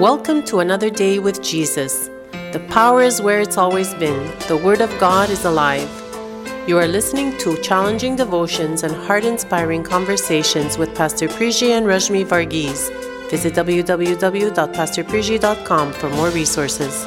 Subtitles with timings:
[0.00, 2.08] Welcome to another day with Jesus.
[2.52, 4.32] The power is where it's always been.
[4.48, 5.90] The Word of God is alive.
[6.66, 12.24] You are listening to challenging devotions and heart inspiring conversations with Pastor Priji and Rashmi
[12.24, 12.88] Varghese.
[13.28, 17.04] Visit www.pastorpriji.com for more resources.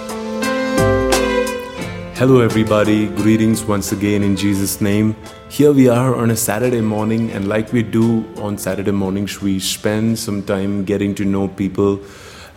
[2.15, 3.07] Hello, everybody.
[3.07, 5.15] Greetings once again in Jesus' name.
[5.49, 9.59] Here we are on a Saturday morning, and like we do on Saturday mornings, we
[9.59, 11.99] spend some time getting to know people,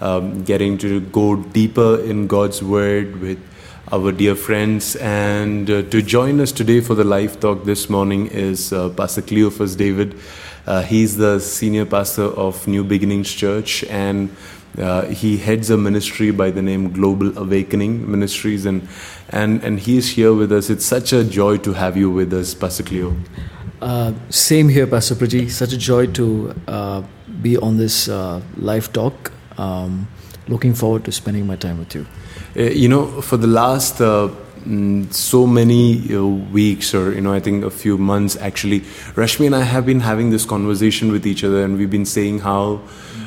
[0.01, 3.39] um, getting to go deeper in God's Word with
[3.93, 4.97] our dear friends.
[4.97, 9.23] And uh, to join us today for the live talk this morning is uh, Pastor
[9.23, 10.19] Cleophas David.
[10.67, 14.35] Uh, he's the senior pastor of New Beginnings Church, and
[14.79, 18.89] uh, he heads a ministry by the name Global Awakening Ministries, and
[19.29, 20.69] and and he is here with us.
[20.69, 23.15] It's such a joy to have you with us, Pastor Cleo.
[23.81, 25.49] Uh, same here, Pastor Priji.
[25.49, 27.03] Such a joy to uh,
[27.41, 28.09] be on this
[28.57, 29.31] live talk.
[29.59, 30.09] Um,
[30.48, 32.07] looking forward to spending my time with you.
[32.57, 34.29] Uh, you know, for the last uh,
[34.60, 38.80] mm, so many uh, weeks, or you know, I think a few months actually,
[39.15, 42.40] Rashmi and I have been having this conversation with each other, and we've been saying
[42.40, 42.80] how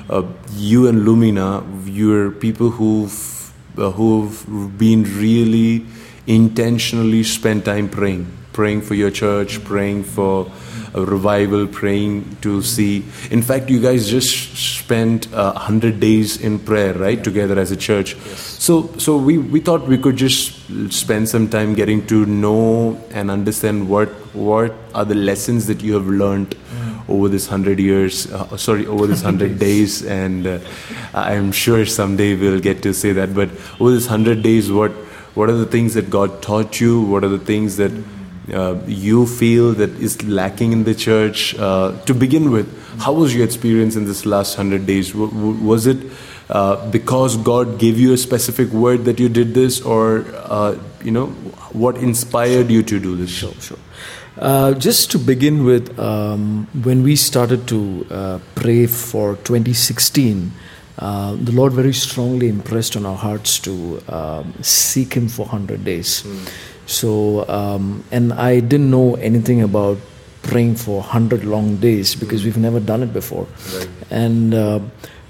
[0.09, 0.23] uh,
[0.55, 5.85] you and Lumina, you're people who've uh, who've been really
[6.27, 10.51] intentionally spent time praying, praying for your church, praying for
[10.93, 13.05] a revival, praying to see.
[13.29, 17.77] In fact, you guys just spent uh, 100 days in prayer, right, together as a
[17.77, 18.15] church.
[18.15, 23.29] So, so we, we thought we could just spend some time getting to know and
[23.31, 26.55] understand what what are the lessons that you have learned
[27.07, 30.05] over this 100 years, uh, sorry, over this 100 days.
[30.05, 30.59] And uh,
[31.13, 33.33] I'm sure someday we'll get to say that.
[33.33, 34.91] But over this 100 days, what,
[35.33, 37.01] what are the things that God taught you?
[37.01, 37.91] What are the things that
[38.53, 41.55] uh, you feel that is lacking in the church?
[41.57, 42.67] Uh, to begin with,
[42.99, 45.11] how was your experience in this last 100 days?
[45.11, 45.97] W- w- was it
[46.49, 51.11] uh, because God gave you a specific word that you did this, or uh, you
[51.11, 51.27] know,
[51.73, 53.29] what inspired you to do this?
[53.29, 53.77] Sure, sure.
[54.37, 60.51] Uh, just to begin with, um, when we started to uh, pray for 2016,
[60.97, 65.83] uh, the Lord very strongly impressed on our hearts to um, seek Him for 100
[65.83, 66.25] days.
[66.89, 69.97] So, um, and I didn't know anything about
[70.41, 73.45] praying for 100 long days because we've never done it before.
[73.75, 73.89] Right.
[74.09, 74.79] And, uh,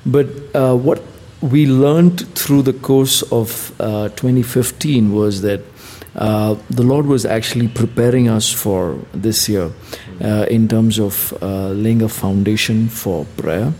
[0.05, 1.01] but uh, what
[1.41, 5.61] we learned through the course of uh, 2015 was that
[6.15, 9.71] uh, the Lord was actually preparing us for this year
[10.21, 13.73] uh, in terms of uh, laying a foundation for prayer.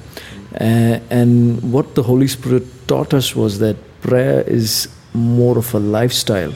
[0.53, 5.79] Uh, and what the Holy Spirit taught us was that prayer is more of a
[5.79, 6.53] lifestyle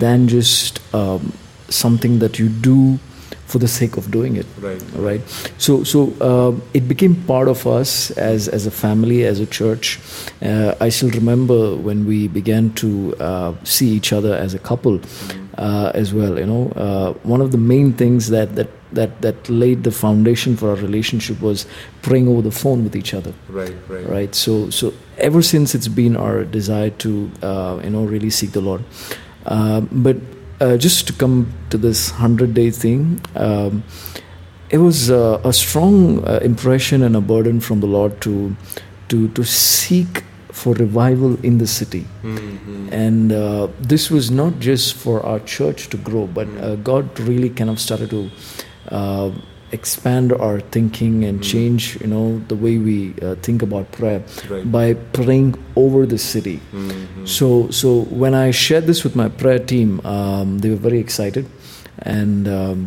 [0.00, 1.32] than just um,
[1.68, 2.98] something that you do
[3.46, 4.82] for the sake of doing it Right.
[4.96, 5.20] right?
[5.58, 9.98] So so uh, it became part of us as as a family as a church.
[10.42, 14.98] Uh, i still remember when we began to uh, see each other as a couple
[15.58, 16.72] uh, as well you know?
[16.74, 20.76] Uh, one of the main things that that that that laid the foundation for our
[20.76, 21.66] relationship was
[22.02, 23.32] praying over the phone with each other.
[23.48, 24.34] Right, right, right?
[24.34, 28.60] So so ever since it's been our desire to uh, you know really seek the
[28.60, 28.84] lord.
[29.46, 30.16] Uh, but
[30.60, 33.82] uh, just to come to this 100 day thing um,
[34.70, 38.56] it was uh, a strong uh, impression and a burden from the lord to
[39.08, 42.06] to to seek for revival in the city.
[42.22, 42.88] Mm-hmm.
[42.92, 47.50] and uh, this was not just for our church to grow but uh, god really
[47.50, 48.30] kind of started to
[49.00, 49.30] uh,
[49.76, 54.66] expand our thinking and change you know the way we uh, think about prayer Right.
[54.78, 54.86] by
[55.18, 55.48] praying
[55.84, 57.24] over the city Mm-hmm.
[57.36, 57.46] so
[57.80, 57.88] so
[58.22, 61.44] when i shared this with my prayer team um, they were very excited
[62.16, 62.78] and um,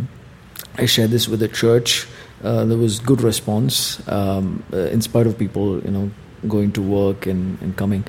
[0.77, 2.07] i shared this with the church
[2.43, 3.77] uh, there was good response
[4.17, 6.05] um, uh, in spite of people you know
[6.55, 8.03] going to work and, and coming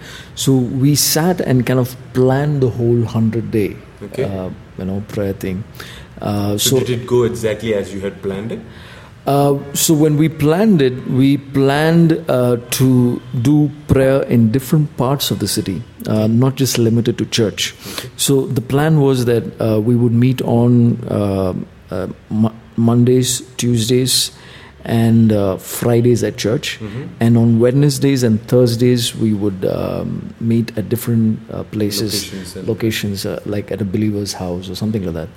[0.44, 0.54] so
[0.84, 3.70] we sat and kind of planned the whole 100 day
[4.06, 4.22] Okay.
[4.24, 5.64] uh, you know prayer thing
[6.20, 8.60] uh, So, did it go exactly as you had planned it?
[9.26, 15.30] uh, so when we planned it, we planned uh, to do prayer in different parts
[15.30, 17.74] of the city, uh, not just limited to church.
[18.16, 21.52] So the plan was that uh, we would meet on uh,
[21.90, 24.30] uh, Mo- Mondays, Tuesdays,
[24.88, 26.80] and uh, Fridays at church,
[27.20, 33.26] and on Wednesdays and Thursdays we would um, meet at different uh, places, Locations locations
[33.26, 35.28] uh, like at a believer's house or something like that.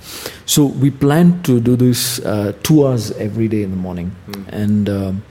[0.45, 4.15] So we planned to do this uh, two hours every day in the morning,
[4.63, 5.24] and um,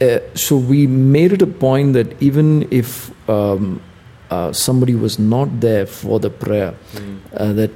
[0.00, 3.80] uh, so we made it a point that even if um,
[4.30, 6.74] uh, somebody was not there for the prayer,
[7.36, 7.70] uh, that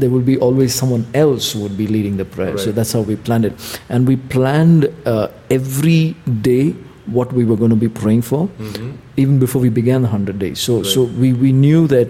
[0.00, 2.56] there will be always someone else who would be leading the prayer.
[2.58, 3.54] So that's how we planned it,
[3.88, 6.14] and we planned uh, every
[6.50, 6.74] day
[7.06, 8.92] what we were going to be praying for, Mhm.
[9.16, 10.60] even before we began the 100 days.
[10.60, 10.86] So, Right.
[10.86, 12.08] so we, we knew that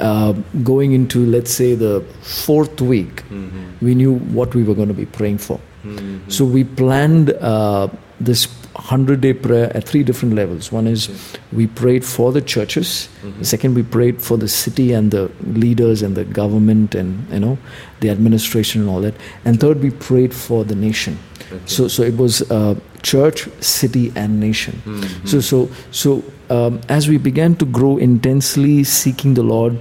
[0.00, 0.32] uh,
[0.62, 3.64] going into, let's say, the fourth week, Mhm.
[3.86, 5.58] we knew what we were going to be praying for.
[5.84, 6.20] Mhm.
[6.36, 7.88] So we planned uh,
[8.20, 8.46] this
[8.88, 10.72] 100 day prayer at three different levels.
[10.72, 11.08] One is
[11.52, 13.08] we prayed for the churches.
[13.22, 13.44] Mhm.
[13.44, 15.30] Second, we prayed for the city and the
[15.64, 17.58] leaders and the government and you know
[18.00, 19.14] the administration and all that.
[19.44, 21.18] And third, we prayed for the nation.
[21.52, 21.60] Okay.
[21.66, 24.80] So so it was uh, church, city, and nation.
[24.86, 25.28] Mhm.
[25.34, 29.78] So so so um, as we began to grow intensely, seeking the Lord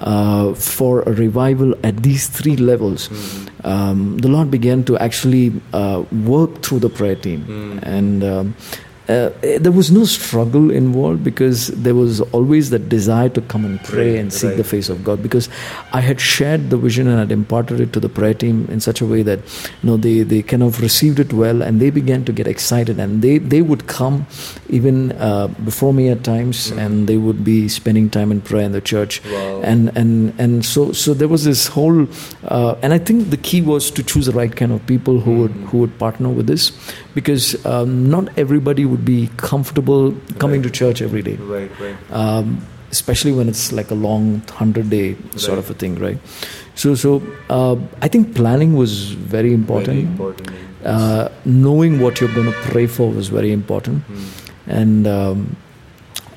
[0.00, 3.48] uh, for a revival at these three levels, Mhm.
[3.64, 7.78] um, the Lord began to actually uh, work through the prayer team, Mm.
[7.82, 8.54] and um,
[9.14, 9.30] uh,
[9.66, 14.10] there was no struggle involved because there was always that desire to come and pray
[14.18, 14.56] and seek right.
[14.62, 15.22] the face of God.
[15.22, 15.48] Because
[15.92, 19.00] I had shared the vision and had imparted it to the prayer team in such
[19.00, 19.40] a way that
[19.82, 23.00] you know they, they kind of received it well and they began to get excited
[23.00, 24.26] and they, they would come
[24.68, 26.78] even uh, before me at times Mm.
[26.84, 29.60] and they would be spending time in prayer in the church Wow.
[29.70, 32.06] and and and so so there was this whole
[32.56, 35.32] uh, and I think the key was to choose the right kind of people who
[35.40, 35.68] would Mhm.
[35.70, 36.66] who would partner with this
[37.14, 40.72] because um, not everybody would be comfortable coming Right.
[40.72, 41.96] to church every day Right, right.
[42.12, 42.60] um,
[42.90, 45.58] especially when it's like a long 100 day sort Right.
[45.64, 46.18] of a thing right
[46.74, 48.92] so so uh, I think planning was
[49.36, 50.50] very important, Very important.
[50.84, 54.28] Uh, knowing what you're going to pray for was very important Mm.
[54.80, 55.56] and um,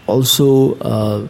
[0.08, 0.48] also
[0.94, 1.28] uh,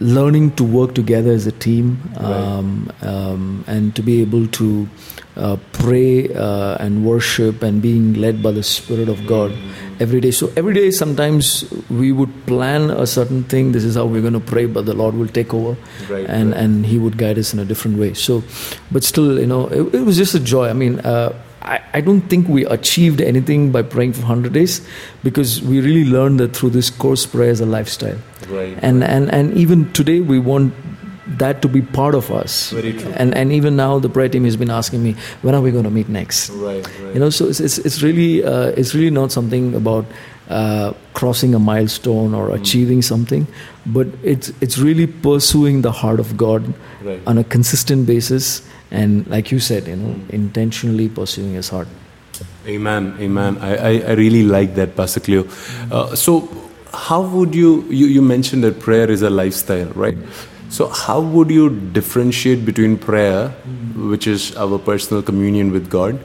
[0.00, 4.88] learning to work together as a team um, um, and to be able to
[5.36, 9.52] uh, pray uh, and worship and being led by the Spirit of God
[10.00, 10.30] every day.
[10.30, 13.72] So every day, sometimes we would plan a certain thing.
[13.72, 15.76] This is how we're going to pray, but the Lord will take over
[16.08, 16.60] Right, and right.
[16.60, 18.14] and He would guide us in a different way.
[18.14, 18.42] So,
[18.90, 20.68] but still, you know, it, it was just a joy.
[20.68, 20.98] I mean.
[21.00, 21.32] Uh,
[21.62, 24.86] I, I don't think we achieved anything by praying for 100 days
[25.22, 28.18] because we really learned that through this course prayer is a lifestyle
[28.48, 28.78] right.
[28.80, 29.10] and right.
[29.10, 30.72] and and even today we want
[31.38, 33.12] that to be part of us Very true.
[33.16, 35.84] and and even now the prayer team has been asking me when are we going
[35.84, 37.14] to meet next right, right.
[37.14, 40.06] you know so it's it's, it's really uh, it's really not something about
[40.58, 42.60] uh, crossing a milestone or Mm.
[42.60, 43.46] achieving something
[43.96, 46.66] but it's it's really pursuing the heart of god
[47.08, 47.20] right.
[47.32, 48.48] on a consistent basis
[49.00, 50.30] and like you said you know Mm.
[50.42, 51.88] intentionally pursuing his heart
[52.72, 53.56] Amen, amen.
[53.58, 55.44] I, I, I really like that, Pastor Cleo.
[55.90, 56.48] Uh, so,
[56.92, 60.16] how would you, you, you mentioned that prayer is a lifestyle, right?
[60.70, 61.68] So, how would you
[61.98, 63.48] differentiate between prayer,
[64.12, 66.18] which is our personal communion with God,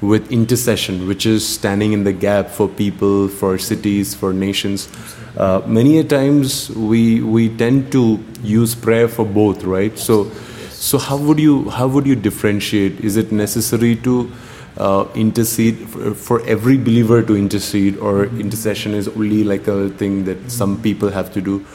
[0.00, 4.88] with intercession, which is standing in the gap for people, for cities, for nations?
[5.36, 9.98] Uh, many a times we, we tend to use prayer for both, right?
[9.98, 10.30] So,
[10.70, 13.00] so how would you how would you differentiate?
[13.00, 14.30] Is it necessary to
[14.76, 20.24] uh, intercede for, for every believer to intercede, or intercession is only like a thing
[20.24, 21.66] that some people have to do?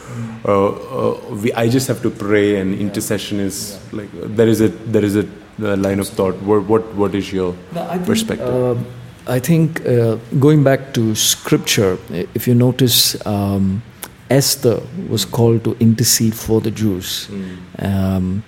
[0.46, 4.70] Uh, uh, we, I just have to pray, and intercession is like there is a
[4.70, 5.28] there is a,
[5.61, 6.35] uh line of thought.
[6.41, 7.55] What what what is your
[8.05, 8.47] perspective?
[8.47, 8.75] Uh,
[9.25, 11.97] I think uh, going back to scripture,
[12.35, 13.81] if you notice, um,
[14.29, 17.29] Esther was called to intercede for the Jews.
[17.79, 18.44] Um,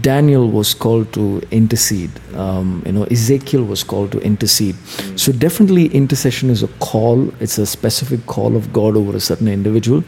[0.00, 2.10] Daniel was called to intercede.
[2.34, 4.74] Um, you know, Ezekiel was called to intercede.
[5.14, 7.32] So definitely, intercession is a call.
[7.38, 10.02] It's a specific call of God over a certain individual,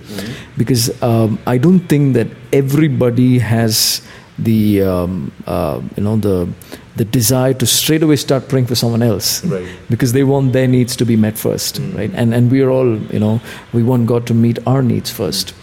[0.56, 4.02] because um, I don't think that everybody has
[4.38, 6.48] the um, uh, you know the
[6.96, 9.44] the desire to straight away start praying for someone else.
[9.44, 9.68] Right.
[9.88, 12.10] because they want their needs to be met 1st right?
[12.14, 13.40] And and we are all you know
[13.72, 15.54] we want god to meet our needs first.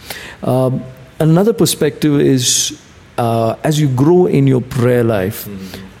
[0.42, 0.82] Um,
[1.18, 2.80] another perspective is
[3.18, 5.48] uh, as you grow in your prayer life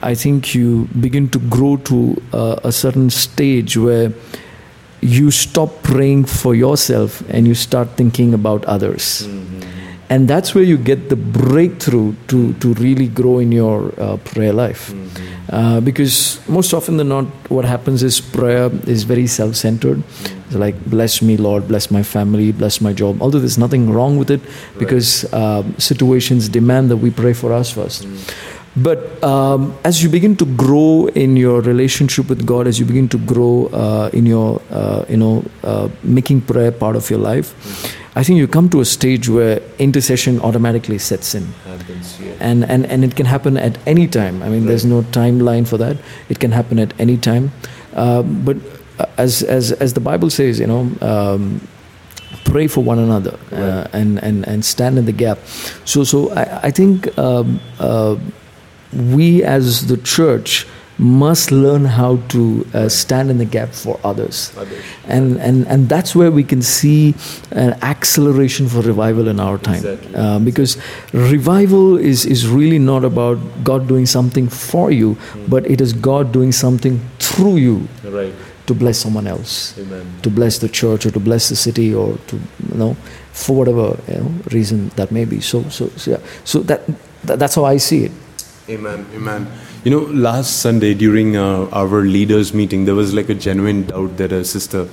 [0.02, 4.12] i think you begin to grow to uh, a certain stage where
[5.00, 9.26] you stop praying for yourself and you start thinking about others
[10.08, 14.52] and that's where you get the breakthrough to, to really grow in your uh, prayer
[14.52, 14.94] life.
[15.48, 20.02] Uh, because most often than not what happens is prayer is very self-centered.
[20.46, 23.22] It's like bless me lord bless my family bless my job.
[23.22, 24.40] Although there's nothing wrong with it
[24.78, 28.06] because uh, situations demand that we pray for us first.
[28.76, 33.08] But um, as you begin to grow in your relationship with God, as you begin
[33.08, 37.95] to grow uh, in your, uh, you know, uh, making prayer part of your life,
[38.16, 41.44] I think you come to a stage where intercession automatically sets in.
[41.66, 42.32] Happens, yeah.
[42.40, 44.42] And, and, and it can happen at any time.
[44.42, 45.98] I mean, there's no timeline for that.
[46.30, 47.52] It can happen at any time.
[47.92, 48.56] Uh, but
[48.98, 51.60] uh, as, as, as the Bible says, you know, um,
[52.46, 55.38] pray for one another uh, and, and, and stand in the gap.
[55.84, 58.16] So, so I, I think um, uh,
[58.94, 60.66] we as the church
[60.98, 64.52] must learn how to uh, stand in the gap for others.
[64.56, 64.82] Others.
[65.06, 67.14] And, and, and that's where we can see
[67.50, 69.76] an acceleration for revival in our time.
[69.76, 70.14] Exactly.
[70.14, 70.78] Uh, because
[71.12, 75.46] revival is, is really not about God doing something for you, Hmm.
[75.48, 78.32] but it is God doing something through you Right.
[78.66, 80.06] to bless someone else Amen.
[80.22, 82.96] to bless the church or to bless the city or to you know
[83.32, 86.80] for whatever you know reason that may be so so, so yeah so that,
[87.24, 88.12] that that's how i see it
[88.68, 89.06] Amen.
[89.14, 89.46] Amen.
[89.86, 94.16] You know, last Sunday during uh, our leaders' meeting, there was like a genuine doubt
[94.16, 94.88] that a sister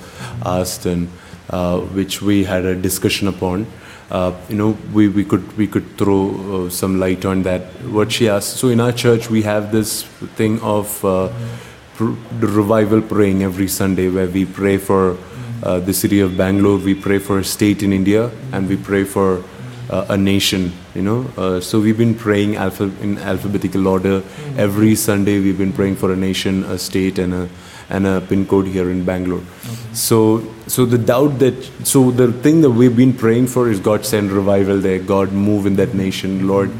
[0.46, 1.08] asked, and
[1.50, 3.66] uh, which we had a discussion upon.
[4.08, 7.62] Uh, you know, we, we could we could throw uh, some light on that.
[7.90, 8.58] What she asked.
[8.58, 10.04] So in our church, we have this
[10.36, 11.32] thing of uh,
[11.98, 15.18] revival praying every Sunday, where we pray for
[15.64, 19.02] uh, the city of Bangalore, we pray for a state in India, and we pray
[19.02, 19.42] for
[19.90, 21.26] uh, a nation you know?
[21.36, 24.22] Uh, so we've been praying alpha in alphabetical order.
[24.56, 27.48] Every sunday we've been praying for a nation a state and a
[27.90, 29.42] and a pin code here in bangalore.
[29.92, 34.06] So so the doubt that so the thing that we've been praying for is god
[34.06, 34.98] send revival there.
[34.98, 36.48] God move in that nation.
[36.48, 36.70] Lord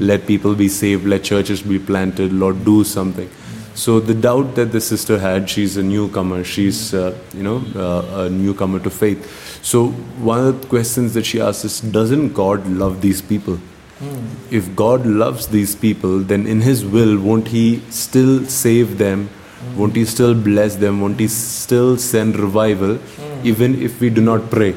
[0.00, 1.06] let people be saved.
[1.06, 2.32] Let churches be planted.
[2.32, 3.30] Lord do something.
[3.74, 6.44] So the doubt that the sister had, she's a newcomer.
[6.44, 9.43] She's uh, you know uh, a newcomer to faith.
[9.64, 9.88] So
[10.30, 13.54] one of the questions that she asks is, doesn't God love these people?
[13.98, 14.26] Hmm.
[14.50, 19.28] If God loves these people, then in His will, won't He still save them?
[19.28, 19.78] Hmm.
[19.78, 21.00] Won't He still bless them?
[21.00, 23.46] Won't He still send revival, hmm.
[23.52, 24.74] even if we do not pray?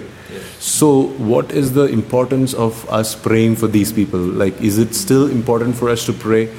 [0.59, 4.19] So, what is the importance of us praying for these people?
[4.19, 6.49] Like, is it still important for us to pray,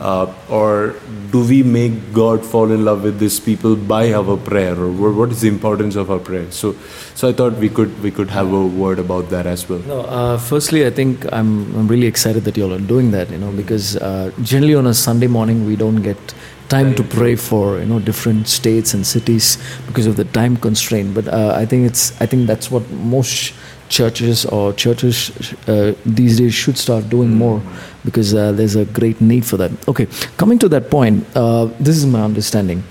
[0.00, 0.94] uh, or
[1.32, 5.30] do we make God fall in love with these people by our prayer, or what
[5.30, 6.50] is the importance of our prayer?
[6.52, 6.74] So,
[7.14, 9.80] so I thought we could we could have a word about that as well.
[9.80, 13.30] no uh, firstly i think I'm, I'm really excited that you all are doing that
[13.30, 16.34] you know because uh, generally on a sunday morning we don't get
[16.70, 21.14] time to pray for you know different states and cities because of the time constraint.
[21.14, 23.52] But uh, i think it's i think that's what most
[23.88, 27.60] churches or churches uh, these days should start doing more
[28.04, 29.70] because uh, there's a great need for that.
[29.88, 32.82] Okay coming to that point uh, this is my understanding.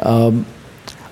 [0.00, 0.44] Um,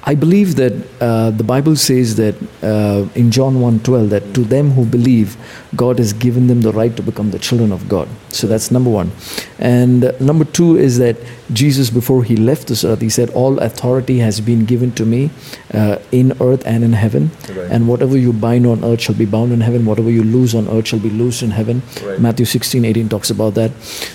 [0.09, 4.71] I believe that uh, the Bible says that uh, in John 1:12 that to them
[4.71, 5.37] who believe,
[5.75, 8.09] God has given them the right to become the children of God.
[8.31, 9.11] So that's number one.
[9.59, 11.17] And uh, number two is that
[11.53, 15.31] Jesus, before he left this earth, he said, "All authority has been given to me
[15.75, 17.69] uh, in earth and in heaven, Right.
[17.79, 19.85] and whatever you bind on earth shall be bound in heaven.
[19.87, 22.21] Whatever you loose on earth shall be loosed in heaven." Right.
[22.21, 23.73] Matthew 16, 18 talks about that.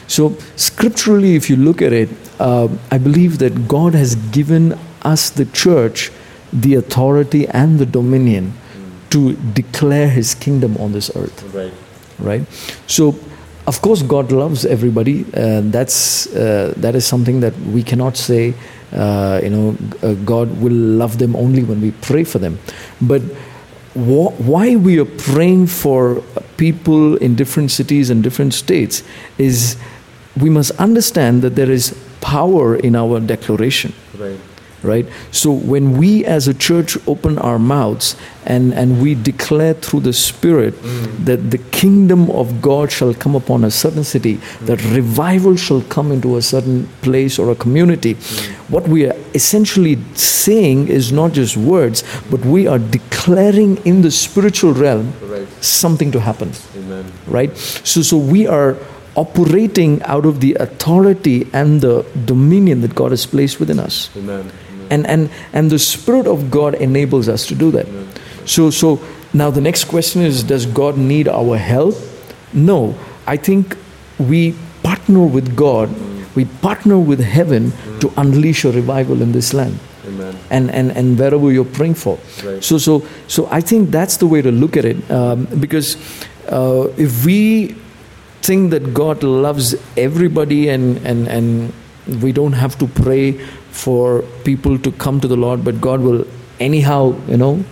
[0.08, 5.30] So, scripturally, if you look at it, uh, I believe that God has given us,
[5.30, 6.12] the church,
[6.54, 8.54] the authority and the dominion
[9.10, 11.74] to declare his kingdom on this earth, Right.
[12.20, 12.44] right?
[12.88, 13.16] So,
[13.68, 15.26] of course, God loves everybody.
[15.34, 18.54] Uh, that's, uh, that is something that we cannot say,
[18.94, 22.58] uh, you know, uh, God will love them only when we pray for them.
[23.02, 23.22] But
[23.94, 26.22] wh- why we are praying for
[26.58, 29.04] people in different cities and different states
[29.38, 29.76] is
[30.40, 34.40] we must understand that there is power in our declaration Right.
[34.84, 40.00] Right so when we as a church open our mouths and and we declare through
[40.00, 41.26] the spirit mm.
[41.26, 44.66] that the kingdom of god shall come upon a certain city mm.
[44.66, 48.70] that revival shall come into a certain place or a community mm.
[48.70, 54.12] what we are essentially saying is not just words but we are declaring in the
[54.12, 55.48] spiritual realm Right.
[55.64, 57.06] something to happen Amen.
[57.28, 58.76] right so so we are
[59.16, 64.52] operating out of the authority and the dominion that god has placed within us Amen.
[64.92, 67.88] And and and the spirit of god enables us to do that
[68.46, 69.00] so so
[69.34, 71.96] now the next question is does god need our help
[72.54, 72.96] no
[73.26, 73.78] i think
[74.20, 74.42] we
[74.84, 75.90] partner with god
[76.36, 80.36] we partner with heaven to unleash a revival in this land Amen.
[80.50, 82.18] and, and, and wherever you're praying for.
[82.44, 82.64] Right.
[82.64, 85.96] So, so, so I think that's the way to look at it um, because
[86.48, 87.76] uh, if we
[88.42, 91.74] think that God loves everybody and, and, and
[92.22, 93.40] we don't have to pray
[93.72, 96.26] for people to come to the Lord, but God will
[96.60, 97.64] anyhow, you know,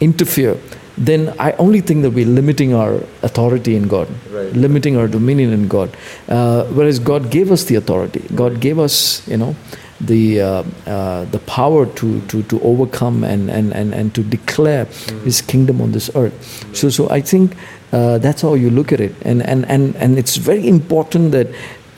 [0.00, 0.56] interfere,
[0.96, 4.52] then I only think that we're limiting our authority in God, Right.
[4.52, 5.96] limiting our dominion in God.
[6.28, 9.54] Uh, whereas God gave us the authority, God gave us, you know,
[10.00, 14.84] the uh, uh, the power to, to, to overcome and, and, and, and to declare
[15.24, 16.76] His kingdom on this earth.
[16.76, 17.56] So so I think
[17.92, 21.48] uh, that's how you look at it, and and and, and it's very important that.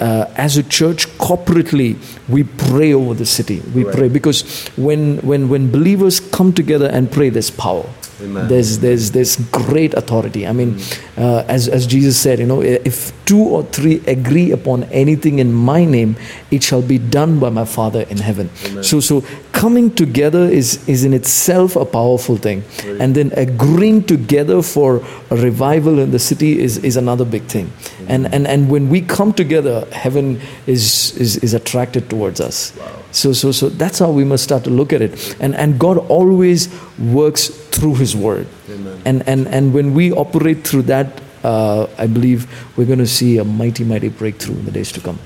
[0.00, 1.96] Uh, as a church, corporately,
[2.28, 3.60] we pray over the city.
[3.74, 3.94] We Right.
[3.94, 7.84] pray because when, when, when believers come together and pray, there's power.
[8.22, 8.48] Amen.
[8.48, 10.46] There's there's there's great authority.
[10.46, 10.78] I mean,
[11.16, 15.52] uh, as as Jesus said, you know, if two or three agree upon anything in
[15.52, 16.16] my name,
[16.50, 18.50] it shall be done by my Father in heaven.
[18.82, 22.62] So so coming together is is in itself a powerful thing,
[23.00, 27.72] and then agreeing together for a revival in the city is is another big thing.
[28.08, 32.72] And and and when we come together, heaven is is is attracted towards us.
[33.12, 35.36] So, so, so that's how we must start to look at it.
[35.40, 38.46] And, and God always works through His Word.
[38.70, 39.02] Amen.
[39.04, 43.38] And, and, and when we operate through that, uh, I believe we're going to see
[43.38, 45.18] a mighty, mighty breakthrough in the days to come.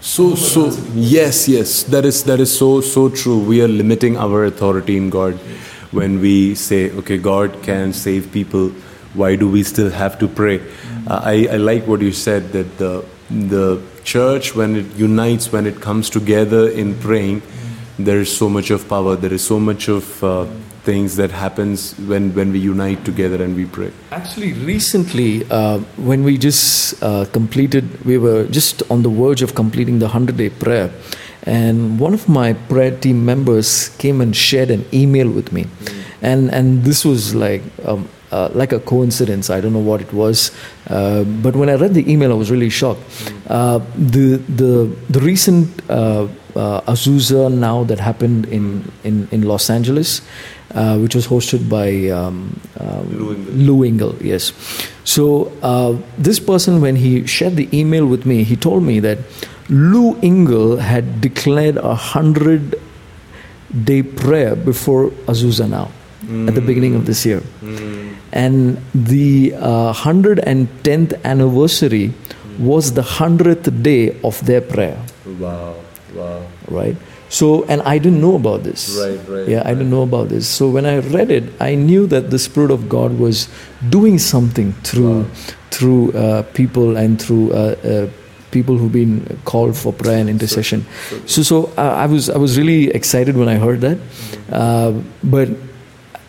[0.00, 3.40] So, so yes, yes, that is that is so so true.
[3.40, 5.34] We are limiting our authority in God
[5.90, 8.68] when we say, okay, God can save people.
[9.14, 10.60] Why do we still have to pray?
[11.08, 15.66] Uh, I, I like what you said that the the church when it unites, when
[15.66, 17.42] it comes together in praying,
[17.98, 19.16] there is so much of power.
[19.16, 20.46] There is so much of uh,
[20.84, 23.90] things that happens when when we unite together and we pray.
[24.12, 25.78] Actually, recently, uh,
[26.10, 30.36] when we just uh, completed, we were just on the verge of completing the 100
[30.36, 30.90] day prayer.
[31.46, 35.66] And one of my prayer team members came and shared an email with me.
[36.20, 39.50] And, and this was like, um, uh, like a coincidence.
[39.50, 40.50] I don't know what it was.
[40.88, 43.00] Uh, but when I read the email, I was really shocked.
[43.46, 49.70] Uh, the, the, the recent uh, uh, Azusa now that happened in, in, in Los
[49.70, 50.22] Angeles,
[50.74, 53.52] uh, which was hosted by um, um, Lou Engle.
[53.54, 54.52] Lou Engle, yes.
[55.04, 59.18] So uh, this person, when he shared the email with me, he told me that
[59.68, 62.80] Lou Engle had declared a hundred
[63.84, 65.90] day prayer before Azusa now
[66.48, 67.42] at the beginning of this year.
[68.32, 72.12] And the uh, 110th anniversary
[72.58, 74.98] was the 100th day of their prayer,
[75.38, 75.74] Wow,
[76.14, 76.42] wow.
[76.68, 76.96] right?
[77.28, 78.96] So, and I didn't know about this.
[78.98, 80.46] Right, right, Yeah, I didn't know about this.
[80.48, 83.48] So when I read it, I knew that the Spirit of God was
[83.88, 85.26] doing something through
[85.70, 88.08] through uh, people and through uh, uh,
[88.50, 90.86] people who've been called for prayer and intercession.
[91.26, 93.98] So, so uh, I was I was really excited when I heard that.
[94.50, 94.92] Uh,
[95.22, 95.48] but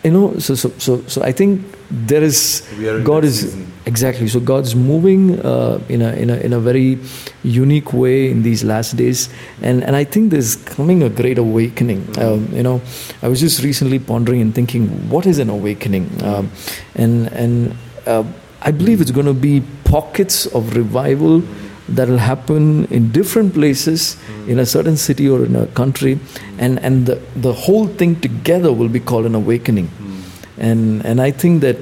[0.04, 3.40] you know, so so so so I think there is We are in God is
[3.40, 3.72] season.
[3.86, 6.98] exactly so God's moving uh, in a in a in a very
[7.42, 9.28] unique way in these last days,
[9.62, 12.06] and and I think there's coming a great awakening.
[12.18, 12.80] Um, you know,
[13.22, 16.06] I was just recently pondering and thinking, what is an awakening?
[16.22, 16.50] Um,
[16.94, 18.24] and and uh,
[18.62, 21.42] I believe it's going to be pockets of revival
[21.88, 24.48] that will happen in different places mm.
[24.48, 26.18] in a certain city or in a country
[26.58, 29.88] and and the, the whole thing together will be called an awakening.
[29.88, 30.22] Mm.
[30.58, 31.76] And and I think that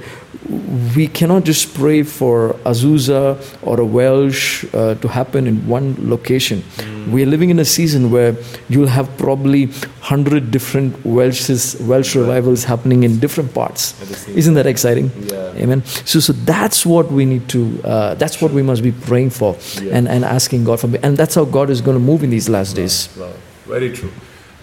[0.96, 6.62] we cannot just pray for Azusa or a Welsh uh, to happen in one location.
[7.10, 8.36] We are living in a season where
[8.68, 9.66] you'll have probably
[10.00, 14.00] hundred different Welsh's, Welsh revivals happening in different parts.
[14.02, 15.10] At the same Isn't that exciting?
[15.20, 15.62] Yeah.
[15.62, 15.84] Amen.
[16.04, 17.80] So so that's what we need to.
[17.84, 19.96] Uh, that's what we must be praying for Yeah.
[19.96, 20.90] and and asking God for.
[21.02, 23.08] And that's how God is going to move in these last days.
[23.16, 23.32] Wow,
[23.66, 24.10] very true.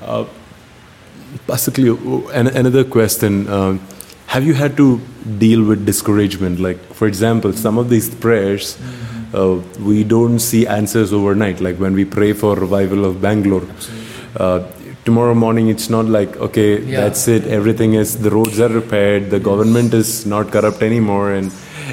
[0.02, 0.26] Uh,
[1.48, 3.48] Pastor Cleo, another question.
[3.50, 3.80] Um,
[4.28, 5.00] have you had to
[5.38, 6.60] deal with discouragement?
[6.60, 8.78] Like, for example, some of these prayers,
[9.34, 11.60] uh, we don't see answers overnight.
[11.62, 13.68] Like when we pray for revival of Bangalore,
[14.38, 14.68] uh,
[15.06, 17.02] tomorrow morning it's not like, okay, Yeah.
[17.02, 21.52] that's it, everything is, the roads are repaired, the government is not corrupt anymore, and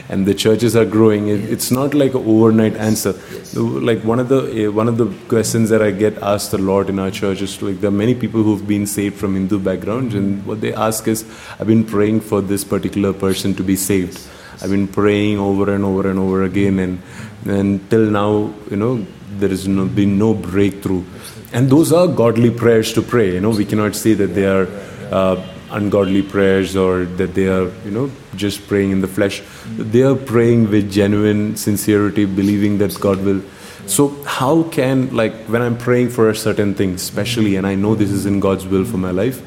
[0.09, 1.29] and the churches are growing.
[1.29, 3.15] It, it's not like an overnight answer.
[3.55, 6.89] Like one of the uh, one of the questions that I get asked a lot
[6.89, 10.15] in our church is like there are many people who've been saved from Hindu backgrounds,
[10.15, 11.25] and what they ask is,
[11.59, 14.21] I've been praying for this particular person to be saved.
[14.63, 17.03] I've been praying over and over and over again, and
[17.47, 19.07] and till now, you know,
[19.39, 21.05] there has no, been no breakthrough.
[21.53, 23.35] And those are godly prayers to pray.
[23.35, 24.69] You know, we cannot say that they are
[25.11, 25.37] uh,
[25.71, 29.43] ungodly prayers or that they are, you know, just praying in the flesh.
[29.77, 33.43] They are praying with genuine sincerity, believing that God will.
[33.87, 37.95] So, how can, like, when I'm praying for a certain thing, especially, and I know
[37.95, 39.41] this is in God's will for my life,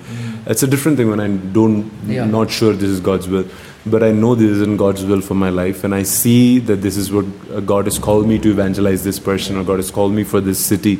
[0.45, 2.25] it's a different thing when I don't, Yeah.
[2.25, 3.45] not sure this is God's will,
[3.85, 6.81] but I know this is in God's will for my life, and I see that
[6.81, 9.91] this is what uh, God has called me to evangelize this person, or God has
[9.91, 10.99] called me for this city,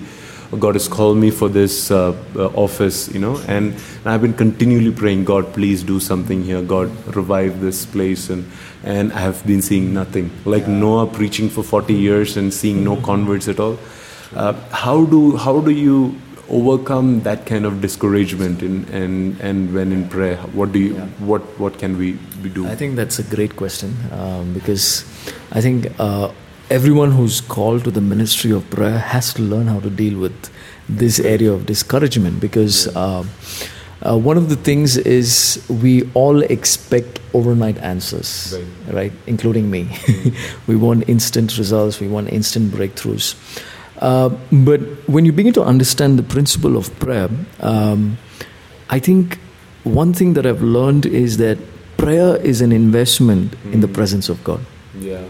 [0.60, 4.34] God has called me for this uh, uh, office, you know, and, and I've been
[4.34, 8.50] continually praying, God, please do something here, God, revive this place, and
[8.84, 10.30] and I have been seeing nothing.
[10.46, 13.80] Like Noah preaching for 40 years and seeing no converts at all.
[14.36, 19.92] Uh, how do how do you overcome that kind of discouragement in, and and when
[19.92, 20.38] in prayer?
[20.54, 20.96] What do you
[21.32, 22.68] what what can we, we do?
[22.68, 25.06] I think that's a great question um, because
[25.52, 26.32] I think uh,
[26.70, 30.50] everyone who's called to the ministry of prayer has to learn how to deal with
[30.90, 33.24] this area of discouragement because uh,
[34.02, 38.54] uh, one of the things is we all expect overnight answers,
[38.88, 38.94] Right.
[38.96, 39.12] right?
[39.28, 39.88] Including me.
[40.68, 43.36] we want instant results, we want instant breakthroughs.
[44.00, 47.30] Uh, but when you begin to understand the principle of prayer,
[47.62, 48.18] um,
[48.90, 49.40] I think
[49.84, 51.58] one thing that I've learned is that
[51.98, 53.94] prayer is an investment in the Mm.
[53.94, 54.60] presence of God.
[55.00, 55.22] Yeah.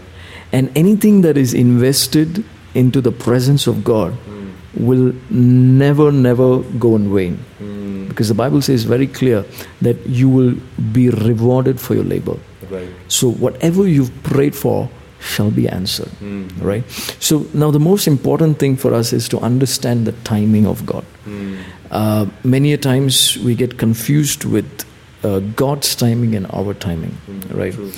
[0.56, 2.42] And anything that is invested
[2.82, 4.48] into the presence of God Mm.
[4.88, 6.48] will never, never
[6.84, 7.38] go in vain.
[7.62, 8.08] Mm.
[8.08, 9.44] Because the Bible says very clear
[9.86, 10.54] that you will
[10.98, 12.36] be rewarded for your labor.
[12.70, 12.88] Right.
[13.08, 14.88] So whatever you've prayed for
[15.32, 16.10] shall be answered.
[16.22, 16.48] Mm.
[16.70, 16.84] Right?
[17.28, 21.04] So now the most important thing for us is to understand the timing of God.
[21.28, 21.58] Mm.
[21.90, 24.84] Uh, many a times we get confused with
[25.24, 27.16] uh, God's timing and our timing.
[27.30, 27.56] Mm.
[27.62, 27.72] Right.
[27.72, 27.92] True.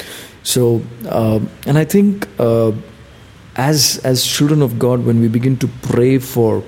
[0.47, 2.71] So, um, and I think uh,
[3.57, 6.63] as as children of God, when we begin to pray for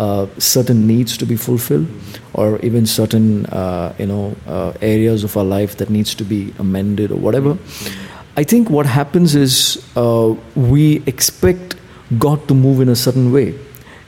[0.00, 1.86] uh, certain needs to be fulfilled,
[2.34, 6.52] or even certain uh, you know uh, areas of our life that needs to be
[6.58, 7.56] amended or whatever,
[8.36, 11.76] I think what happens is uh, we expect
[12.18, 13.54] God to move in a certain way,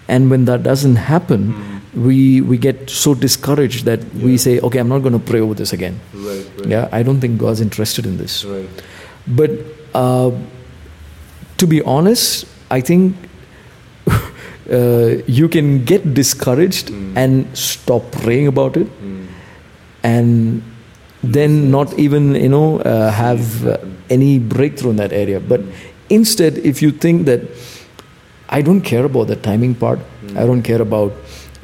[0.08, 1.54] and when that doesn't happen.
[1.94, 5.52] We, we get so discouraged that we say, okay, I'm not going to pray over
[5.52, 6.00] this again.
[6.14, 6.46] Right.
[6.56, 6.66] Right.
[6.66, 8.46] Yeah, I don't think God's interested in this.
[8.46, 8.64] Right.
[9.26, 9.50] But
[9.94, 10.30] uh,
[11.58, 13.16] to be honest, I think
[14.70, 17.16] uh, you can get discouraged Mm.
[17.16, 19.26] and stop praying about it, Mm.
[20.02, 20.62] and
[21.22, 23.76] then not even you know uh, have uh,
[24.10, 25.40] any breakthrough in that area.
[25.40, 25.60] But
[26.10, 27.40] instead, if you think that
[28.48, 30.00] I don't care about the timing part,
[30.36, 31.12] I don't care about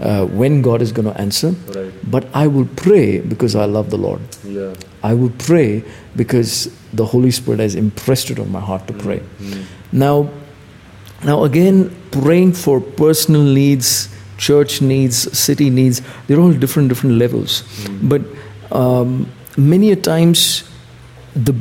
[0.00, 1.92] uh, when God is going to answer, Right.
[2.10, 4.20] but I will pray because I love the Lord.
[4.44, 4.72] Yeah.
[5.02, 5.82] I will pray
[6.16, 9.20] because the Holy Spirit has impressed it on my heart to pray.
[9.38, 9.64] Mm.
[9.92, 10.30] Now,
[11.24, 17.62] now again, praying for personal needs, church needs, city needs, they're all different, different levels.
[18.02, 18.22] But
[18.70, 20.64] um, many a times,
[21.34, 21.54] the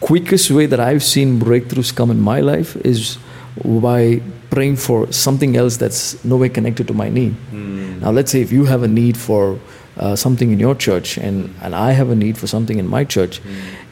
[0.00, 3.18] quickest way that I've seen breakthroughs come in my life is
[3.64, 4.20] by
[4.50, 7.34] praying for something else that's no way connected to my need.
[7.52, 8.00] Mm.
[8.00, 9.58] Now, let's say if you have a need for
[9.96, 13.04] uh, something in your church and, and I have a need for something in my
[13.04, 13.40] church.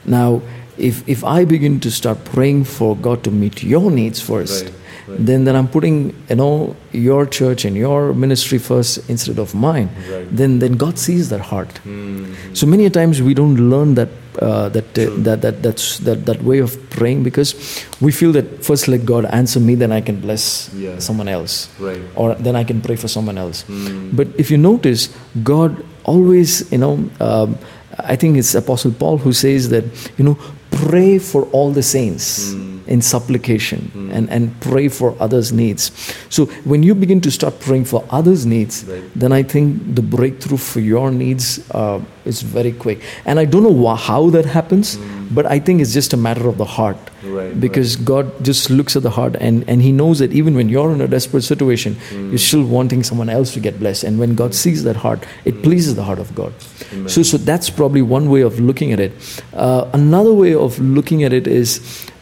[0.04, 0.40] Now,
[0.78, 4.72] if, if I begin to start praying for God to meet your needs first, Right,
[5.08, 5.26] right.
[5.26, 9.88] then, then I'm putting you know your church and your ministry first instead of mine.
[10.10, 10.26] Right.
[10.30, 11.80] Then then God sees that heart.
[11.84, 12.56] Mm.
[12.56, 14.08] So many a times we don't learn that
[14.40, 17.54] uh, that, uh, that that that's that that way of praying because
[18.00, 20.98] we feel that first let God answer me, then I can bless Yeah.
[21.00, 22.00] someone else, Right.
[22.14, 23.64] or then I can pray for someone else.
[23.68, 24.14] Mm.
[24.14, 25.08] But if you notice,
[25.42, 27.58] God always, you know, um,
[27.98, 29.84] I think it's Apostle Paul who says that,
[30.16, 30.38] you know,
[30.86, 32.78] pray for all the saints Mm.
[32.94, 34.10] in supplication Mm.
[34.16, 35.90] and, and pray for others' needs.
[36.30, 39.02] So when you begin to start praying for others' needs, Right.
[39.20, 42.98] then I think the breakthrough for your needs uh, is very quick.
[43.26, 44.98] And I don't know wha- how that happens,
[45.30, 46.96] but I think it's just a matter of the heart.
[47.22, 47.36] Mm.
[47.36, 50.68] Right, Because God just looks at the heart and, and He knows that even when
[50.68, 52.30] you're in a desperate situation, Mm.
[52.30, 54.04] you're still wanting someone else to get blessed.
[54.04, 56.52] And when God sees that heart, it pleases the heart of God.
[56.92, 57.08] Amen.
[57.08, 59.12] So, so that's probably one way of looking at it.
[59.52, 61.80] Uh, another way of looking at it is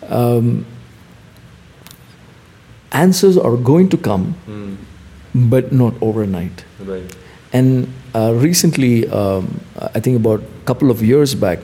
[0.09, 0.67] um,
[2.93, 4.77] answers are going to come, Mm.
[5.51, 6.65] but not overnight.
[6.81, 7.15] Right.
[7.53, 9.61] And uh, recently, um,
[9.95, 11.59] I think about a couple of years back,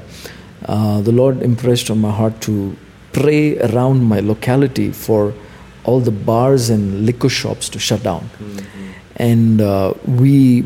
[0.66, 2.76] uh, the Lord impressed on my heart to
[3.12, 5.34] pray around my locality for
[5.84, 8.28] all the bars and liquor shops to shut down.
[8.38, 8.64] Mm.
[9.16, 10.64] And uh, we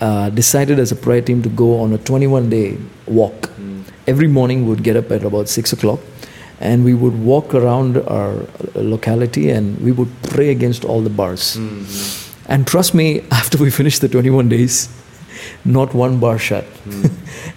[0.00, 3.50] uh, decided as a prayer team to go on a 21 day walk.
[3.50, 3.84] Mm.
[4.06, 6.00] Every morning, we would get up at about 6 o'clock
[6.60, 11.56] and we would walk around our locality and we would pray against all the bars.
[11.56, 12.34] Mm.
[12.46, 14.88] And trust me, after we finished the 21 days,
[15.64, 16.64] not one bar shut.
[16.84, 17.10] Mm.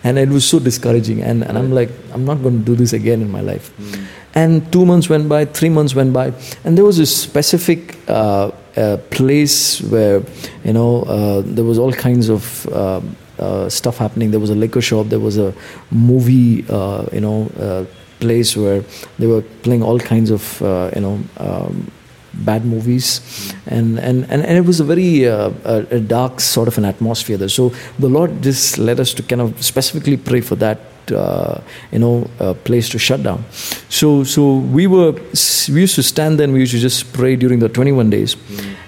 [0.03, 1.21] And it was so discouraging.
[1.21, 3.75] And, and I'm like, I'm not going to do this again in my life.
[3.77, 4.05] Mm.
[4.35, 6.33] And two months went by, three months went by,
[6.63, 10.21] and there was a specific uh, uh, place where,
[10.65, 13.01] you know, uh, there was all kinds of uh,
[13.39, 14.31] uh, stuff happening.
[14.31, 15.53] There was a liquor shop, there was a
[15.89, 17.85] movie, uh, you know, uh,
[18.19, 18.83] place where
[19.19, 21.91] they were playing all kinds of, uh, you know, um,
[22.43, 23.53] bad movies.
[23.65, 26.85] And, and, and, and it was a very uh, a, a dark sort of an
[26.85, 27.49] atmosphere there.
[27.49, 30.79] So the lord just led us to kind of specifically pray for that
[31.11, 33.45] uh, you know uh, place to shut down.
[33.89, 37.35] So so we were we used to stand there and we used to just pray
[37.35, 38.35] during the 21 days.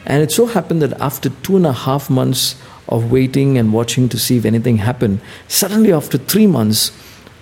[0.06, 2.56] And it so happened that after two and a half months
[2.90, 6.92] of waiting and watching to see if anything happened suddenly after three months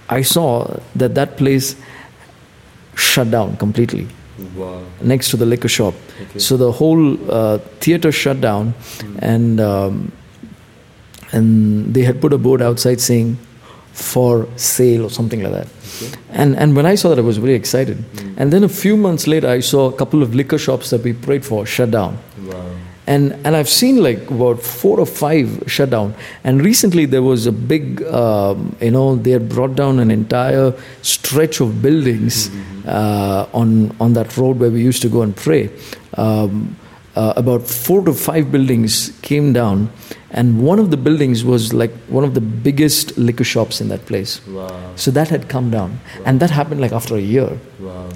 [0.09, 1.75] i saw that that place
[2.95, 4.07] shut down completely
[4.55, 4.83] Wow.
[5.01, 5.93] next to the liquor shop.
[6.21, 6.39] Okay.
[6.39, 8.73] So the whole uh, theater shut down,
[9.19, 10.11] and um,
[11.31, 13.37] and they had put a board outside saying
[13.93, 15.67] for sale or something like that.
[16.29, 18.03] And, and when I saw that, I was very excited.
[18.35, 21.13] And then a few months later, I saw a couple of liquor shops that we
[21.13, 22.17] prayed for shut down.
[23.07, 26.15] And, and I've seen like about four or five shut down.
[26.43, 30.73] And recently there was a big, um, you know, they had brought down an entire
[31.03, 32.49] stretch of buildings
[32.87, 35.69] uh, on, on that road where we used to go and pray.
[36.15, 36.75] Um,
[37.15, 39.89] uh, about four to five buildings came down,
[40.31, 44.05] and one of the buildings was like one of the biggest liquor shops in that
[44.05, 44.45] place.
[44.47, 44.91] Wow.
[44.95, 47.57] So that had come down, and that happened like after a year.
[47.79, 48.09] Wow.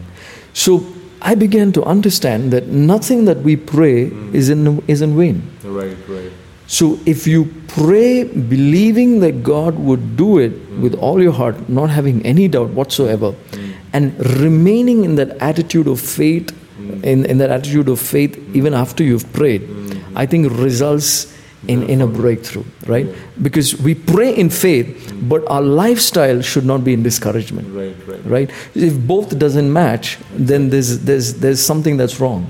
[0.53, 0.85] So
[1.21, 4.33] I began to understand that nothing that we pray mm.
[4.33, 5.41] is in is in vain.
[5.63, 6.31] Right, right.
[6.67, 10.81] So if you pray believing that God would do it mm.
[10.81, 13.73] with all your heart, not having any doubt whatsoever, mm.
[13.91, 16.55] and remaining in that attitude of faith,
[17.03, 19.67] in, in that attitude of faith even after you've prayed,
[20.15, 21.33] I think results
[21.67, 23.07] in, in a breakthrough, right?
[23.41, 28.25] Because we pray in faith, but our lifestyle should not be in discouragement Right, right.
[28.25, 32.49] right if both doesn't match then there's there's there's something that's wrong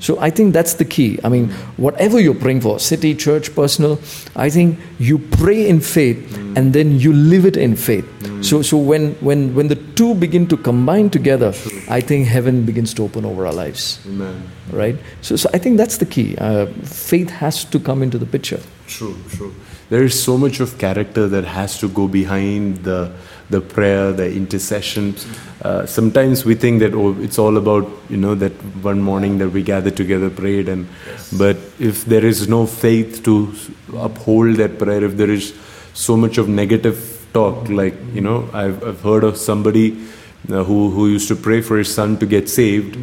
[0.00, 1.18] so i think that's the key.
[1.24, 3.98] I mean whatever you're praying for city church personal
[4.36, 6.18] i think you pray in faith
[6.56, 8.04] and then you live it in faith.
[8.42, 11.52] So so when when when the two begin to combine together
[11.88, 13.98] i think heaven begins to open over our lives.
[14.06, 14.42] Amen.
[14.72, 14.96] right?
[15.22, 16.36] So so i think that's the key.
[16.38, 18.60] Uh, faith has to come into the picture.
[18.86, 19.52] True, true.
[19.88, 23.12] There is so much of character that has to go behind the
[23.50, 25.14] the prayer, the intercession.
[25.62, 29.50] Uh, sometimes we think that oh, it's all about you know that one morning that
[29.50, 30.86] we gather together, prayed, and
[31.38, 33.52] but if there is no faith to
[33.96, 35.54] uphold that prayer, if there is
[35.94, 39.92] so much of negative talk, like you know, I've I've heard of somebody
[40.50, 42.98] uh, who who used to pray for his son to get saved,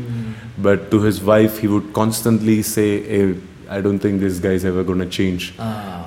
[0.58, 2.90] but to his wife he would constantly say.
[3.08, 3.34] "Eh,
[3.78, 5.54] I don't think this guy's ever going to change.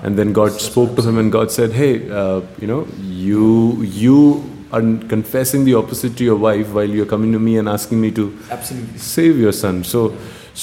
[0.04, 2.80] and then God spoke to him, and God said, "Hey, uh, you know,
[3.26, 3.46] you
[4.02, 4.18] you
[4.72, 4.82] are
[5.14, 8.26] confessing the opposite to your wife while you're coming to me and asking me to
[8.58, 10.04] absolutely save your son." So,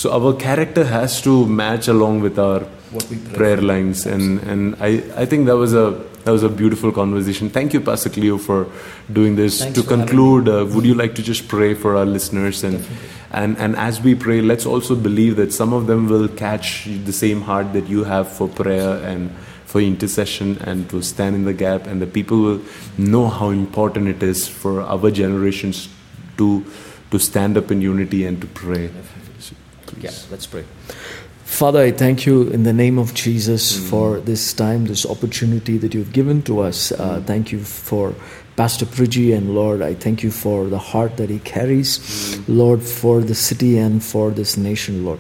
[0.02, 2.62] so our character has to match along with our
[2.96, 4.90] What we pray prayer lines, and and I
[5.22, 5.86] I think that was a
[6.24, 7.50] that was a beautiful conversation.
[7.50, 8.68] Thank you, Pastor Cleo, for
[9.12, 9.60] doing this.
[9.60, 12.84] Thanks to conclude, uh, would you like to just pray for our listeners and?
[13.34, 17.12] And, and as we pray, let's also believe that some of them will catch the
[17.12, 19.32] same heart that you have for prayer and
[19.66, 22.62] for intercession and to stand in the gap, and the people will
[22.96, 25.90] know how important it is for our generations
[26.38, 26.64] to,
[27.10, 28.92] to stand up in unity and to pray.
[29.40, 29.56] So,
[30.00, 30.64] Yeah, let's pray.
[31.54, 35.94] Father, I thank you in the name of Jesus for this time, this opportunity that
[35.94, 36.92] you've given to us.
[36.92, 38.16] Uh, Thank you for
[38.56, 43.22] Pastor Priji and Lord, I thank you for the heart that he carries, Lord, for
[43.22, 45.20] the city and for this nation, Lord.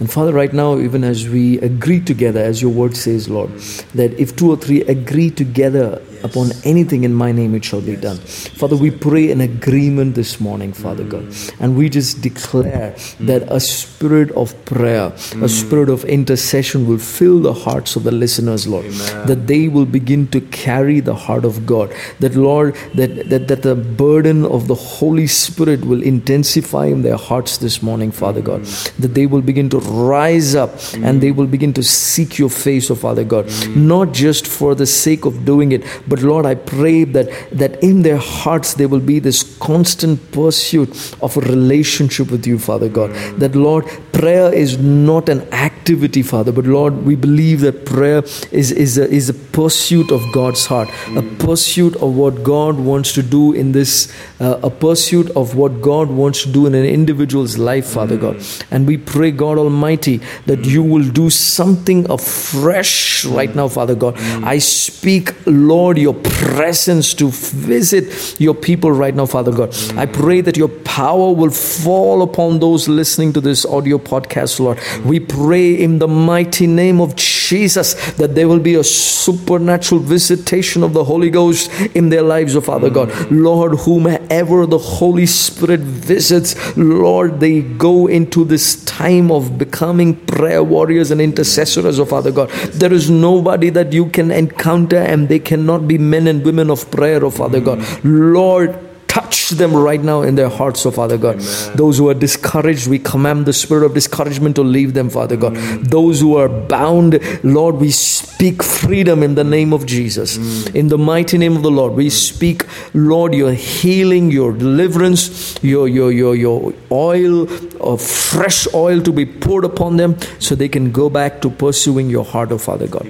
[0.00, 3.50] And Father, right now, even as we agree together, as your word says, Lord,
[3.94, 7.94] that if two or three agree together upon anything in my name, it shall be
[7.94, 8.16] done.
[8.18, 13.60] Father, we pray in agreement this morning, Father God, and we just declare that a
[13.60, 18.86] spirit of prayer, a spirit of intercession will fill the hearts of the listeners, Lord,
[19.26, 21.94] that they will begin to carry the heart of God.
[22.20, 27.16] That, Lord, that, that, that the burden of the Holy Spirit will intensify in their
[27.16, 28.62] hearts this morning, Father God.
[28.62, 28.96] Mm.
[28.96, 32.90] That they will begin to rise up and they will begin to seek your face,
[32.90, 33.46] oh Father God.
[33.46, 33.76] Mm.
[33.76, 38.02] Not just for the sake of doing it, but Lord, I pray that, that in
[38.02, 43.10] their hearts there will be this constant pursuit of a relationship with you, Father God.
[43.10, 43.38] Mm.
[43.38, 45.46] That, Lord, prayer is not an
[45.82, 50.22] activity, Father, but Lord, we believe that prayer is, is, a, is a pursuit of
[50.32, 51.38] God's heart, a mm.
[51.40, 56.08] pursuit of what God wants to do in this, uh, a pursuit of what God
[56.08, 58.36] wants to do in an individual's life, Father God.
[58.36, 58.62] Mm.
[58.70, 60.90] And we pray, God Almighty, that you mm.
[60.90, 64.16] will do something afresh right now, Father God.
[64.44, 69.74] I speak, Lord, your presence to visit your people right now, Father God.
[69.96, 74.78] I pray that your power will fall upon those listening to this audio podcast, Lord.
[75.04, 80.82] We pray in the mighty name of Jesus that there will be a supernatural visitation
[80.82, 83.10] of the Holy Ghost in their lives, oh Father God.
[83.30, 90.62] Lord, whomever the Holy Spirit visits, Lord, they go into this time of becoming prayer
[90.62, 92.50] warriors and intercessors, oh Father God.
[92.72, 96.90] There is nobody that you can encounter and they cannot be men and women of
[96.90, 97.84] prayer, oh Father God.
[98.04, 101.38] Lord, touch them right now in their hearts, oh Father God.
[101.76, 105.52] Those who are discouraged, we command the spirit of discouragement to leave them, Father God.
[105.52, 105.88] Mm.
[105.88, 110.38] Those who are bound, Lord, we speak freedom in the name of Jesus.
[110.38, 110.74] Mm.
[110.74, 112.10] In the mighty name of the Lord, we mm.
[112.10, 117.46] speak, Lord, your healing, your deliverance, your your your your oil
[117.82, 122.08] of fresh oil to be poured upon them so they can go back to pursuing
[122.08, 123.06] your heart, oh Father God.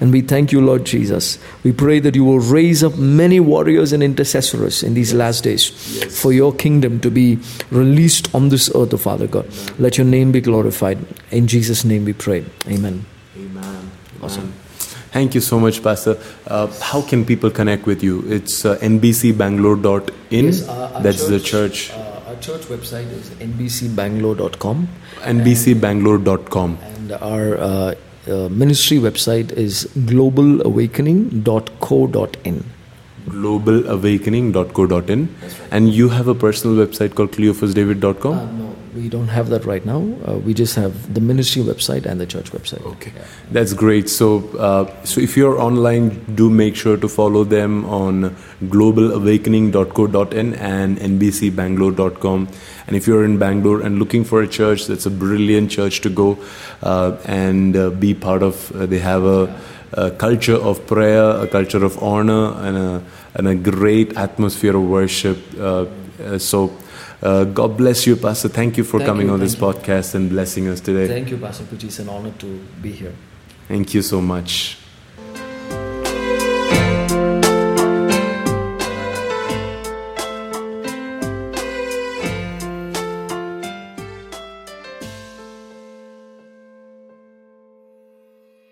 [0.00, 1.38] And we thank you, Lord Jesus.
[1.64, 5.64] We pray that you will raise up many warriors and intercessors in these last days
[6.20, 7.26] for your kingdom to be
[7.70, 9.46] released on this earth, oh Father God.
[9.78, 10.98] Let your name be glorified.
[11.30, 12.44] In Jesus' name we pray.
[12.76, 13.04] Amen.
[13.36, 13.90] Amen.
[14.22, 14.52] Awesome.
[15.16, 16.18] Thank you so much, Pastor.
[16.46, 18.22] Uh, how can people connect with you?
[18.28, 20.44] It's uh, nbcbangalore.in.
[20.44, 21.90] Yes, uh, That's the church.
[21.90, 24.88] Uh, our church website is nbcbangalore.com.
[25.22, 26.78] nbcbangalore.com.
[26.82, 27.94] And our uh,
[28.28, 32.64] uh, ministry website is globalawakening.co.in.
[33.26, 35.28] globalawakening.co.in.
[35.70, 38.32] And you have a personal website called cleophasdavid.com?
[38.32, 39.98] Uh, no, we don't have that right now.
[40.26, 42.84] Uh, we just have the ministry website and the church website.
[42.86, 43.12] Okay,
[43.50, 44.08] that's great.
[44.08, 48.34] So, uh, so if you're online, do make sure to follow them on
[48.64, 52.48] globalawakening.co.in and nbcbangalore.com.
[52.86, 56.08] And if you're in Bangalore and looking for a church, that's a brilliant church to
[56.08, 56.38] go
[56.82, 58.70] uh, and uh, be part of.
[58.72, 59.60] Uh, they have a,
[59.92, 63.02] a culture of prayer, a culture of honor, and a
[63.34, 65.38] and a great atmosphere of worship.
[65.58, 65.86] Uh,
[66.22, 66.72] uh, so.
[67.22, 68.50] Uh, God bless you, Pastor.
[68.50, 71.08] Thank you for Thank coming you, on this thank podcast and blessing us today.
[71.08, 71.84] Thank you, Pastor Pucci.
[71.84, 72.46] It's an honor to
[72.82, 73.14] be here.
[73.68, 74.76] Thank you so much.